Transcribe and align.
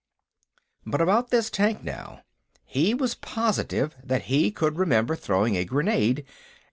But 0.83 0.99
about 0.99 1.29
this 1.29 1.51
tank, 1.51 1.83
now. 1.83 2.21
He 2.65 2.95
was 2.95 3.13
positive 3.13 3.95
that 4.03 4.23
he 4.23 4.49
could 4.49 4.77
remember 4.79 5.15
throwing 5.15 5.55
a 5.55 5.63
grenade.... 5.63 6.25